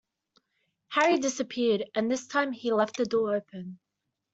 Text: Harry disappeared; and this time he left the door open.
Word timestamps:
Harry 0.93 1.19
disappeared; 1.19 1.83
and 1.93 2.09
this 2.09 2.25
time 2.25 2.51
he 2.53 2.71
left 2.73 2.97
the 2.97 3.05
door 3.05 3.35
open. 3.35 3.77